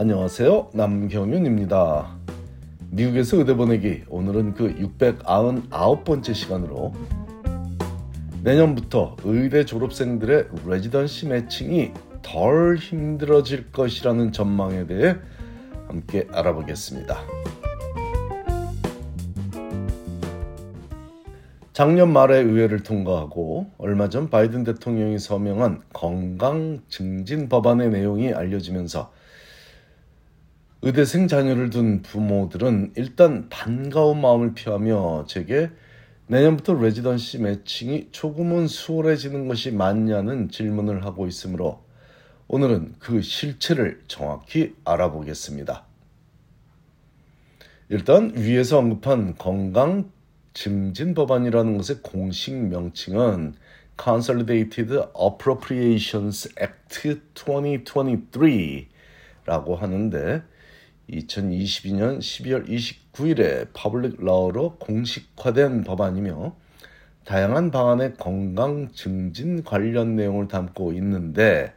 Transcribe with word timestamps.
안녕하세요. 0.00 0.70
남경윤입니다. 0.72 2.16
미국에서 2.90 3.36
의대 3.36 3.54
보내기 3.54 4.04
오늘은 4.08 4.54
그 4.54 4.74
699번째 4.76 6.32
시간으로 6.32 6.94
내년부터 8.42 9.16
의대 9.24 9.66
졸업생들의 9.66 10.46
레지던시 10.66 11.26
매칭이 11.26 11.92
덜 12.22 12.76
힘들어질 12.76 13.72
것이라는 13.72 14.32
전망에 14.32 14.86
대해 14.86 15.16
함께 15.86 16.26
알아보겠습니다. 16.32 17.18
작년 21.74 22.10
말에 22.10 22.38
의회를 22.38 22.82
통과하고 22.82 23.66
얼마 23.76 24.08
전 24.08 24.30
바이든 24.30 24.64
대통령이 24.64 25.18
서명한 25.18 25.82
건강 25.92 26.80
증진 26.88 27.50
법안의 27.50 27.90
내용이 27.90 28.32
알려지면서 28.32 29.19
의대생 30.82 31.28
자녀를 31.28 31.68
둔 31.68 32.00
부모들은 32.00 32.94
일단 32.96 33.50
반가운 33.50 34.22
마음을 34.22 34.54
표하며 34.54 35.26
제게 35.28 35.70
내년부터 36.26 36.72
레지던시 36.72 37.40
매칭이 37.40 38.08
조금은 38.12 38.66
수월해지는 38.66 39.46
것이 39.46 39.72
맞냐는 39.72 40.48
질문을 40.48 41.04
하고 41.04 41.26
있으므로 41.26 41.84
오늘은 42.48 42.94
그 42.98 43.20
실체를 43.20 44.00
정확히 44.08 44.74
알아보겠습니다. 44.84 45.84
일단 47.90 48.32
위에서 48.34 48.78
언급한 48.78 49.34
건강 49.36 50.10
증진 50.54 51.12
법안이라는 51.12 51.76
것의 51.76 51.98
공식 52.02 52.54
명칭은 52.54 53.52
Consolidated 54.02 54.98
Appropriations 55.20 56.48
Act 56.58 57.18
2023라고 57.34 59.76
하는데 59.76 60.42
2022년 61.10 62.18
12월 62.18 62.68
29일에 62.68 63.68
Public 63.72 64.22
Law로 64.24 64.76
공식화된 64.76 65.84
법안이며 65.84 66.56
다양한 67.24 67.70
방안의 67.70 68.14
건강 68.14 68.90
증진 68.92 69.62
관련 69.62 70.16
내용을 70.16 70.48
담고 70.48 70.92
있는데 70.94 71.72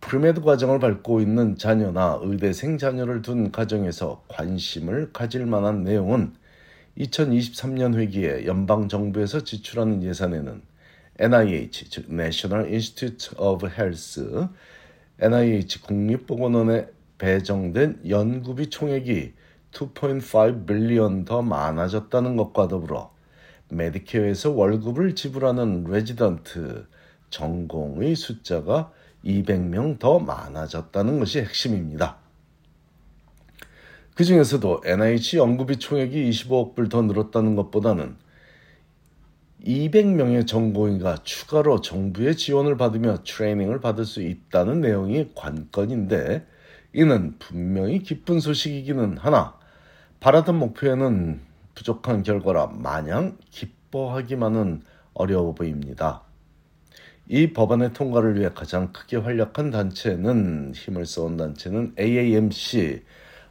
premed 0.00 0.42
과정을 0.42 0.80
밟고 0.80 1.20
있는 1.20 1.56
자녀나 1.56 2.18
의대생 2.22 2.76
자녀를 2.76 3.22
둔 3.22 3.50
가정에서 3.50 4.24
관심을 4.28 5.12
가질 5.12 5.46
만한 5.46 5.82
내용은 5.84 6.34
2023년 6.98 7.94
회기에 7.94 8.44
연방 8.46 8.88
정부에서 8.88 9.44
지출하는 9.44 10.02
예산에는 10.02 10.62
NIH 11.18 11.90
즉 11.90 12.12
National 12.12 12.66
Institute 12.68 13.36
of 13.38 13.66
Health 13.66 14.20
NIH 15.20 15.80
국립보건원에 15.82 16.86
배정된 17.24 18.02
연구비 18.06 18.68
총액이 18.68 19.32
2.5 19.72 20.66
billion 20.66 21.24
더 21.24 21.40
많아졌다는 21.40 22.36
것과 22.36 22.68
더불어 22.68 23.14
메디케어에서 23.70 24.50
월급을 24.50 25.14
지불하는 25.14 25.84
레지던트 25.84 26.86
전공의 27.30 28.14
숫자가 28.14 28.92
200명 29.24 29.98
더 29.98 30.18
많아졌다는 30.18 31.18
것이 31.18 31.40
핵심입니다. 31.40 32.18
그 34.14 34.24
중에서도 34.24 34.82
NIH 34.84 35.38
연구비 35.38 35.78
총액이 35.78 36.28
25억 36.28 36.74
불 36.74 36.90
더 36.90 37.00
늘었다는 37.00 37.56
것보다는 37.56 38.16
200명의 39.64 40.46
전공의가 40.46 41.22
추가로 41.22 41.80
정부의 41.80 42.36
지원을 42.36 42.76
받으며 42.76 43.22
트레이닝을 43.24 43.80
받을 43.80 44.04
수 44.04 44.20
있다는 44.20 44.82
내용이 44.82 45.30
관건인데 45.34 46.52
이는 46.94 47.34
분명히 47.40 47.98
기쁜 47.98 48.38
소식이기는 48.38 49.18
하나 49.18 49.58
바라던 50.20 50.56
목표에는 50.58 51.40
부족한 51.74 52.22
결과라 52.22 52.68
마냥 52.68 53.36
기뻐하기만은 53.50 54.82
어려워 55.12 55.54
보입니다. 55.54 56.22
이 57.28 57.52
법안의 57.52 57.94
통과를 57.94 58.38
위해 58.38 58.50
가장 58.54 58.92
크게 58.92 59.16
활약한 59.16 59.70
단체는 59.72 60.72
힘을 60.74 61.04
써온 61.04 61.36
단체는 61.36 61.94
AAMC 61.98 63.02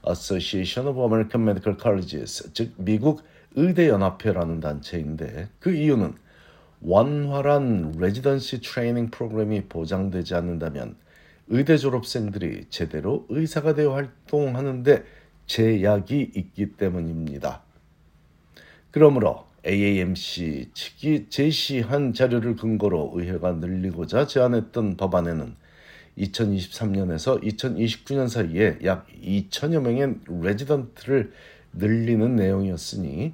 Association 0.08 0.88
of 0.90 1.02
American 1.02 1.44
Medical 1.44 1.78
Colleges 1.82 2.54
즉 2.54 2.74
미국 2.78 3.24
의대 3.56 3.90
연합회라는 3.90 4.62
단체인데 4.62 5.50
그 5.60 5.74
이유는 5.74 6.14
원활한 6.82 7.96
레지던시 7.98 8.62
트레이닝 8.62 9.10
프로그램이 9.10 9.66
보장되지 9.66 10.34
않는다면 10.36 10.96
의대 11.48 11.78
졸업생들이 11.78 12.66
제대로 12.70 13.26
의사가 13.30 13.76
되어 13.76 13.94
활동하는데 13.94 15.04
제약이 15.46 16.32
있기 16.36 16.74
때문입니다. 16.78 17.62
그러므로 18.92 19.46
AAMC 19.66 20.72
측이 20.74 21.28
제시한 21.30 22.14
자료를 22.14 22.56
근거로 22.56 23.12
의회가 23.16 23.54
늘리고자 23.54 24.28
제안했던 24.28 24.98
법안에는 24.98 25.56
2023년에서 26.18 27.42
2029년 27.44 28.30
사이에 28.30 28.80
약 28.84 29.08
2천여 29.22 29.82
명의 29.82 30.16
레지던트를 30.28 31.34
늘리는 31.74 32.36
내용이었으니 32.36 33.34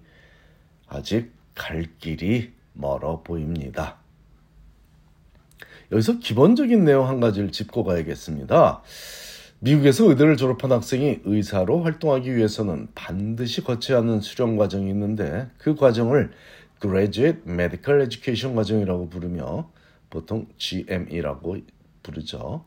아직 0.87 1.31
갈 1.55 1.87
길이 1.99 2.53
멀어 2.73 3.21
보입니다. 3.21 3.98
여기서 5.91 6.19
기본적인 6.19 6.83
내용 6.83 7.07
한 7.07 7.19
가지를 7.19 7.51
짚고 7.51 7.83
가야겠습니다. 7.83 8.81
미국에서 9.59 10.09
의대를 10.09 10.37
졸업한 10.37 10.71
학생이 10.71 11.19
의사로 11.25 11.83
활동하기 11.83 12.35
위해서는 12.35 12.87
반드시 12.95 13.61
거쳐야 13.63 13.97
하는 13.97 14.21
수련 14.21 14.55
과정이 14.55 14.89
있는데 14.89 15.47
그 15.57 15.75
과정을 15.75 16.31
Graduate 16.81 17.41
Medical 17.45 18.01
Education 18.01 18.55
과정이라고 18.55 19.09
부르며 19.09 19.69
보통 20.09 20.47
GME라고 20.57 21.57
부르죠. 22.03 22.63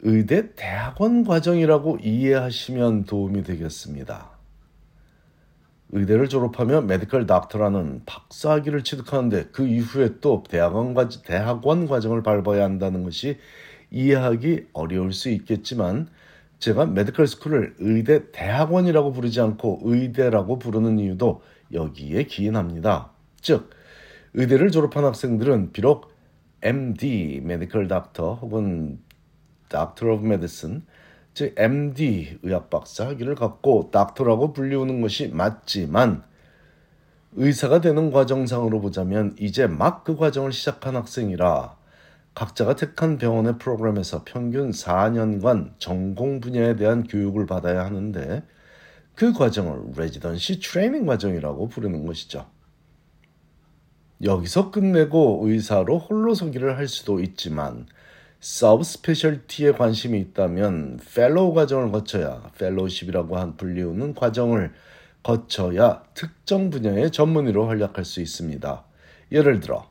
의대 0.00 0.54
대학원 0.54 1.24
과정이라고 1.24 1.98
이해하시면 2.02 3.04
도움이 3.04 3.42
되겠습니다. 3.42 4.30
의대를 5.90 6.28
졸업하며 6.28 6.82
메디컬 6.82 7.26
닥터라는 7.26 8.02
박사학위를 8.06 8.82
취득하는데 8.84 9.48
그 9.52 9.66
이후에 9.66 10.16
또 10.20 10.42
대학원, 10.48 10.94
과, 10.94 11.08
대학원 11.08 11.86
과정을 11.86 12.22
밟아야 12.22 12.64
한다는 12.64 13.04
것이 13.04 13.38
이해하기 13.90 14.68
어려울 14.72 15.12
수 15.12 15.28
있겠지만 15.28 16.08
제가 16.58 16.86
medical 16.86 17.26
school을 17.26 17.76
의대 17.78 18.30
대학원이라고 18.32 19.12
부르지 19.12 19.40
않고 19.40 19.80
의대라고 19.84 20.58
부르는 20.58 20.98
이유도 20.98 21.42
여기에 21.72 22.24
기인합니다. 22.24 23.10
즉 23.40 23.70
의대를 24.32 24.70
졸업한 24.70 25.04
학생들은 25.04 25.72
비록 25.72 26.12
MD, 26.62 27.40
Medical 27.44 27.88
Doctor 27.88 28.34
혹은 28.34 28.98
Doctor 29.68 30.14
of 30.14 30.24
Medicine, 30.24 30.82
즉 31.34 31.54
MD 31.58 32.38
의학 32.42 32.70
박사 32.70 33.08
학위를 33.08 33.34
갖고 33.34 33.90
닥터라고 33.92 34.52
불리우는 34.52 35.00
것이 35.00 35.28
맞지만 35.28 36.22
의사가 37.32 37.80
되는 37.80 38.12
과정상으로 38.12 38.80
보자면 38.80 39.34
이제 39.38 39.66
막 39.66 40.04
그 40.04 40.16
과정을 40.16 40.52
시작한 40.52 40.94
학생이라 40.94 41.76
각자가 42.34 42.76
택한 42.76 43.18
병원의 43.18 43.58
프로그램에서 43.58 44.22
평균 44.24 44.70
4년간 44.70 45.72
전공 45.78 46.40
분야에 46.40 46.76
대한 46.76 47.04
교육을 47.04 47.46
받아야 47.46 47.84
하는데 47.84 48.42
그 49.14 49.32
과정을 49.32 49.92
residency 49.96 50.60
training 50.60 51.06
과정이라고 51.06 51.68
부르는 51.68 52.06
것이죠. 52.06 52.46
여기서 54.22 54.70
끝내고 54.70 55.42
의사로 55.44 55.98
홀로 55.98 56.34
서기를 56.34 56.76
할 56.76 56.88
수도 56.88 57.20
있지만 57.20 57.86
sub 58.44 58.84
specialty에 58.84 59.72
관심이 59.72 60.20
있다면 60.20 61.00
fellow 61.14 61.54
과정을 61.54 61.90
거쳐야 61.90 62.42
fellowship이라고 62.58 63.38
한 63.38 63.56
불리우는 63.56 64.14
과정을 64.14 64.70
거쳐야 65.22 66.02
특정 66.12 66.68
분야의 66.68 67.10
전문의로 67.10 67.66
활약할 67.66 68.04
수 68.04 68.20
있습니다. 68.20 68.84
예를 69.32 69.60
들어 69.60 69.88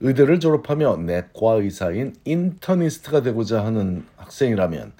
의대를 0.00 0.38
졸업하며 0.38 0.98
내과 0.98 1.54
의사인 1.54 2.14
internist가 2.26 3.22
되고자 3.22 3.64
하는 3.64 4.04
학생이라면 4.18 4.92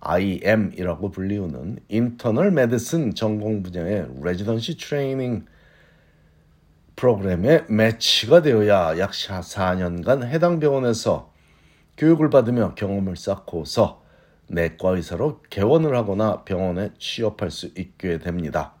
IM이라고 0.00 1.12
불리우는 1.12 1.78
internal 1.86 2.50
medicine 2.50 3.14
전공 3.14 3.62
분야의 3.62 4.08
residency 4.24 4.76
training 4.76 5.46
프로그램에 6.96 7.62
매치가 7.68 8.42
되어야 8.42 8.98
약 8.98 9.12
4년간 9.12 10.26
해당 10.26 10.58
병원에서 10.58 11.32
교육을 11.96 12.30
받으며 12.30 12.74
경험을 12.74 13.16
쌓고서 13.16 14.02
내과 14.48 14.90
의사로 14.90 15.40
개원을 15.50 15.96
하거나 15.96 16.44
병원에 16.44 16.90
취업할 16.98 17.50
수 17.50 17.66
있게 17.76 18.18
됩니다. 18.18 18.74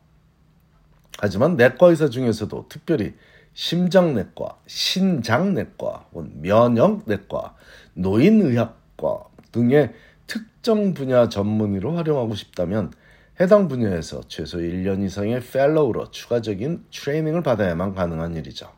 하지만 1.18 1.56
내과 1.56 1.88
의사 1.88 2.08
중에서도 2.08 2.66
특별히 2.68 3.14
심장내과, 3.54 4.58
신장내과, 4.66 6.08
면역내과, 6.12 7.54
노인의학과 7.94 9.24
등의 9.52 9.94
특정 10.26 10.92
분야 10.92 11.28
전문의로 11.28 11.92
활용하고 11.96 12.34
싶다면 12.34 12.92
해당 13.40 13.68
분야에서 13.68 14.22
최소 14.28 14.58
1년 14.58 15.04
이상의 15.04 15.40
펠로우로 15.40 16.10
추가적인 16.10 16.86
트레이닝을 16.92 17.42
받아야만 17.42 17.94
가능한 17.94 18.34
일이죠. 18.36 18.70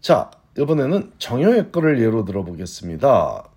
자, 0.00 0.30
이번에는 0.58 1.12
정형외과를 1.18 2.00
예로 2.02 2.24
들어보겠습니다. 2.24 3.48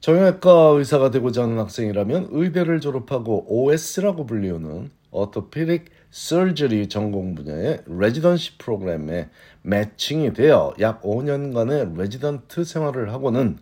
정형외과 0.00 0.50
의사가 0.76 1.10
되고자 1.10 1.44
하는 1.44 1.58
학생이라면 1.58 2.28
의대를 2.30 2.80
졸업하고 2.80 3.46
OS라고 3.48 4.26
불리우는 4.26 4.90
orthopedic 5.10 5.84
surgery 6.12 6.88
전공 6.88 7.34
분야의 7.34 7.82
residency 7.86 8.58
프로그램에 8.58 9.30
매칭이 9.62 10.32
되어 10.32 10.74
약 10.80 11.02
5년간의 11.02 11.96
레지던트 11.96 12.64
생활을 12.64 13.12
하고는 13.12 13.58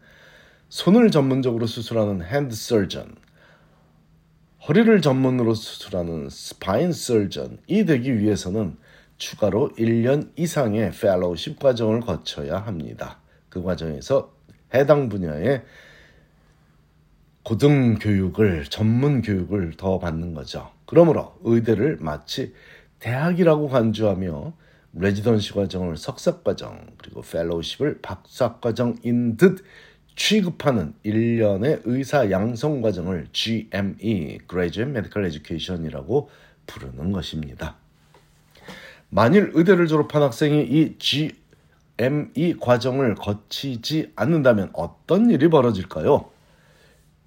손을 0.71 1.11
전문적으로 1.11 1.67
수술하는 1.67 2.25
hand 2.25 2.57
surgeon, 2.57 3.15
허리를 4.67 5.01
전문으로 5.03 5.55
수술하는 5.55 6.29
spine 6.31 6.91
surgeon이 6.91 7.85
되기 7.87 8.19
위해서는 8.19 8.77
추가로 9.25 9.71
1년 9.79 10.33
이상의 10.37 10.93
fellowship 10.93 11.59
과정을 11.59 12.01
거쳐야 12.01 12.59
합니다. 12.59 13.21
그 13.49 13.63
과정에서 13.63 14.35
해당 14.75 15.09
분야의 15.09 15.63
고등 17.43 17.99
교육을 17.99 18.65
전문 18.65 19.23
교육을 19.23 19.79
더 19.79 19.99
받는 19.99 20.35
거죠. 20.35 20.71
그러므로 20.85 21.35
의대를 21.43 21.99
마치 22.01 22.53
대학이라고 22.99 23.69
간주하며 23.69 24.53
레지던시 24.93 25.55
과정을 25.55 25.97
석사 25.97 26.43
과정 26.43 26.87
그리고 26.99 27.23
펠로우십을 27.23 28.01
박사 28.03 28.57
과정인 28.61 29.39
듯 29.39 29.65
취급하는 30.17 30.93
1년의 31.03 31.81
의사 31.85 32.31
양성 32.31 32.83
과정을 32.83 33.29
GME 33.33 34.41
(Graduate 34.49 34.91
Medical 34.91 35.27
Education이라고 35.27 36.29
부르는 36.67 37.13
것입니다. 37.13 37.84
만일 39.15 39.53
의대를 39.55 39.87
졸업한 39.87 40.23
학생이 40.23 40.65
이 40.65 40.99
GME 40.99 42.57
과정을 42.59 43.15
거치지 43.15 44.11
않는다면 44.17 44.71
어떤 44.73 45.31
일이 45.31 45.49
벌어질까요? 45.49 46.29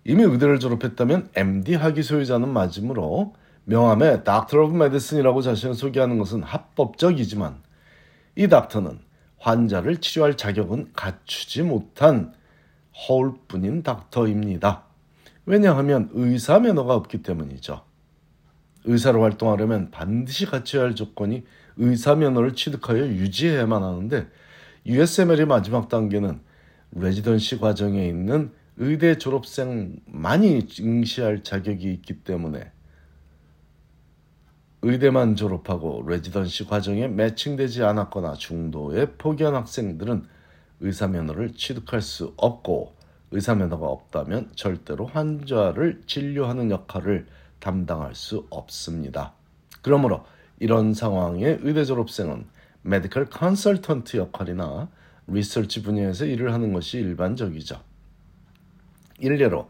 이미 0.04 0.24
의대를 0.24 0.60
졸업했다면 0.60 1.30
MD 1.34 1.75
학위 1.75 2.04
소유자는 2.04 2.50
맞으므로 2.50 3.36
명함에 3.63 4.25
Doctor 4.25 4.66
of 4.66 4.75
Medicine이라고 4.75 5.42
자신을 5.42 5.75
소개하는 5.75 6.18
것은 6.18 6.44
합법적이지만 6.44 7.62
이 8.36 8.50
닥터는 8.50 9.00
환자를 9.38 10.01
치료할 10.01 10.36
자격은 10.36 10.89
갖추지 10.92 11.63
못한 11.63 12.34
허울뿐인 13.07 13.84
닥터입니다. 13.84 14.84
왜냐하면 15.45 16.10
의사 16.12 16.60
면허가 16.60 16.95
없기 16.95 17.22
때문이죠. 17.24 17.81
의사로 18.84 19.22
활동하려면 19.22 19.89
반드시 19.89 20.45
갖춰야 20.45 20.84
할 20.84 20.95
조건이 20.95 21.45
의사 21.77 22.15
면허를 22.15 22.56
취득하여 22.56 23.07
유지해야만 23.07 23.83
하는데 23.83 24.27
USML의 24.85 25.45
마지막 25.45 25.89
단계는 25.89 26.39
레지던시 26.91 27.59
과정에 27.59 28.07
있는 28.07 28.51
의대 28.77 29.18
졸업생만이 29.18 30.68
응시할 30.81 31.44
자격이 31.44 31.91
있기 31.94 32.24
때문에 32.24 32.71
의대만 34.83 35.35
졸업하고 35.35 36.03
residency 36.07 36.68
과정에 36.68 37.07
매칭되지 37.07 37.83
않았거나 37.83 38.35
중도에 38.35 39.13
포기한 39.18 39.56
학생들은 39.56 40.25
의사 40.79 41.07
면허를 41.07 41.53
취득할 41.53 42.01
수 42.01 42.33
없고 42.38 42.95
의사 43.31 43.56
면허가 43.56 43.88
없다면 43.88 44.51
절대로 44.56 45.06
환자를 45.06 46.03
진료하는 46.06 46.69
역할을 46.71 47.25
담당할 47.59 48.13
수 48.13 48.45
없습니다. 48.51 49.33
그러므로 49.81 50.24
이런 50.59 50.94
상황의 50.94 51.59
의대 51.62 51.86
졸업생은 51.86 52.45
medical 52.81 53.25
consultant 53.25 54.18
역할이나 54.18 54.89
리서치 55.27 55.83
분야에서 55.83 56.25
일을 56.25 56.54
하는 56.54 56.74
것이 56.74 56.98
일반적이죠. 56.98 57.80
일례로 59.19 59.68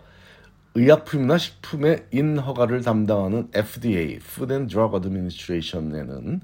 의약품이나 0.76 1.38
식품의 1.38 2.06
인허가를 2.12 2.84
담당하는 2.84 3.50
FDA 3.54 4.18
(Food 4.18 4.54
and 4.54 4.72
Drug 4.72 4.96
Administration에는 4.96 6.42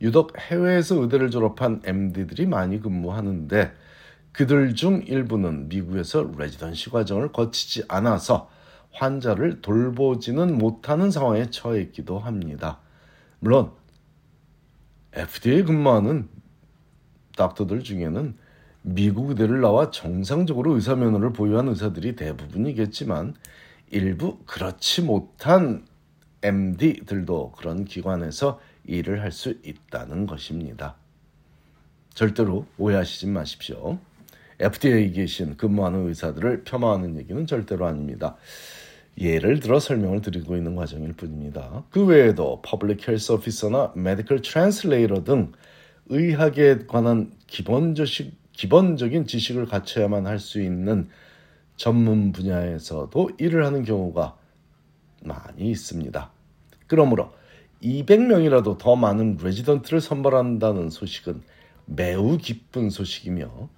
유독 0.00 0.38
해외에서 0.38 1.00
의대를 1.02 1.30
졸업한 1.30 1.82
MD들이 1.84 2.46
많이 2.46 2.80
근무하는데 2.80 3.72
그들 4.32 4.74
중 4.74 5.02
일부는 5.06 5.68
미국에서 5.68 6.30
레지던시 6.36 6.90
과정을 6.90 7.32
거치지 7.32 7.84
않아서 7.88 8.50
환자를 8.92 9.60
돌보지는 9.60 10.56
못하는 10.56 11.10
상황에 11.10 11.50
처해 11.50 11.80
있기도 11.82 12.18
합니다. 12.18 12.78
물론 13.46 13.70
FDA에 15.12 15.62
근무하는 15.62 16.28
닥터들 17.36 17.84
중에는 17.84 18.36
미국 18.82 19.30
의대를 19.30 19.60
나와 19.60 19.92
정상적으로 19.92 20.74
의사 20.74 20.96
면허를 20.96 21.32
보유한 21.32 21.68
의사들이 21.68 22.16
대부분이겠지만 22.16 23.36
일부 23.92 24.40
그렇지 24.46 25.02
못한 25.02 25.86
MD들도 26.42 27.52
그런 27.52 27.84
기관에서 27.84 28.58
일을 28.82 29.22
할 29.22 29.30
수 29.30 29.56
있다는 29.62 30.26
것입니다. 30.26 30.96
절대로 32.14 32.66
오해하시지 32.78 33.28
마십시오. 33.28 34.00
FDA에 34.58 35.10
계신 35.10 35.56
근무하는 35.56 36.08
의사들을 36.08 36.64
폄하하는 36.64 37.16
얘기는 37.16 37.46
절대로 37.46 37.86
아닙니다. 37.86 38.36
예를 39.18 39.60
들어 39.60 39.80
설명을 39.80 40.20
드리고 40.20 40.56
있는 40.56 40.76
과정일 40.76 41.14
뿐입니다. 41.14 41.84
그 41.90 42.04
외에도 42.04 42.60
public 42.62 43.08
health 43.08 43.32
officer나 43.32 43.92
medical 43.96 44.42
translator 44.42 45.24
등 45.24 45.52
의학에 46.08 46.86
관한 46.86 47.32
기본적 47.46 48.06
기본적인 48.52 49.26
지식을 49.26 49.66
갖춰야만 49.66 50.26
할 50.26 50.38
수 50.38 50.60
있는 50.60 51.08
전문 51.76 52.32
분야에서도 52.32 53.30
일을 53.38 53.66
하는 53.66 53.84
경우가 53.84 54.36
많이 55.22 55.70
있습니다. 55.70 56.30
그러므로 56.86 57.32
200명이라도 57.82 58.78
더 58.78 58.96
많은 58.96 59.38
레지던트를 59.42 60.00
선발한다는 60.00 60.88
소식은 60.88 61.42
매우 61.84 62.38
기쁜 62.38 62.88
소식이며 62.88 63.68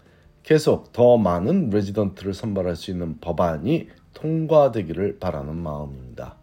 계속 0.45 0.93
더 0.93 1.19
많은 1.19 1.71
레지던트를 1.71 2.35
선발할 2.35 2.77
수 2.77 2.91
있는 2.91 3.19
법안이 3.21 3.89
통과되기를 4.19 5.19
바라는 5.21 5.57
마음입니다. 5.57 6.37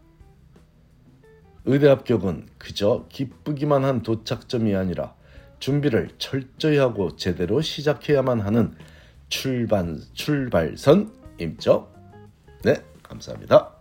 의대 1.66 1.88
합격은 1.88 2.46
그저 2.58 3.04
기쁘기만 3.10 3.84
한 3.84 4.02
도착점이 4.02 4.74
아니라 4.74 5.14
준비를 5.58 6.10
철저히 6.18 6.78
하고 6.78 7.16
제대로 7.16 7.60
시작해야만 7.60 8.40
하는 8.40 8.74
출발, 9.28 9.98
출발선임죠. 10.14 11.88
네, 12.62 12.76
감사합니다. 13.02 13.75